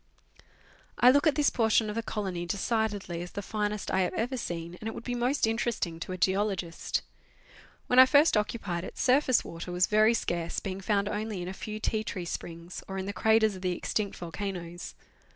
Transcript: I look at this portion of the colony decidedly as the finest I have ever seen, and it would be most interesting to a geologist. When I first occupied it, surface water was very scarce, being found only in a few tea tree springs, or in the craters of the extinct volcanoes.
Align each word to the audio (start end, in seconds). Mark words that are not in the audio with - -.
I 0.97 1.11
look 1.11 1.27
at 1.27 1.35
this 1.35 1.51
portion 1.51 1.87
of 1.87 1.93
the 1.95 2.01
colony 2.01 2.47
decidedly 2.47 3.21
as 3.21 3.33
the 3.33 3.43
finest 3.43 3.91
I 3.91 3.99
have 4.01 4.15
ever 4.15 4.35
seen, 4.35 4.75
and 4.81 4.87
it 4.87 4.95
would 4.95 5.03
be 5.03 5.13
most 5.13 5.45
interesting 5.45 5.99
to 5.99 6.11
a 6.11 6.17
geologist. 6.17 7.03
When 7.85 7.99
I 7.99 8.07
first 8.07 8.35
occupied 8.35 8.83
it, 8.83 8.97
surface 8.97 9.43
water 9.45 9.71
was 9.71 9.85
very 9.85 10.15
scarce, 10.15 10.59
being 10.59 10.81
found 10.81 11.07
only 11.07 11.43
in 11.43 11.47
a 11.47 11.53
few 11.53 11.79
tea 11.79 12.03
tree 12.03 12.25
springs, 12.25 12.83
or 12.87 12.97
in 12.97 13.05
the 13.05 13.13
craters 13.13 13.55
of 13.55 13.61
the 13.61 13.73
extinct 13.77 14.17
volcanoes. 14.17 14.95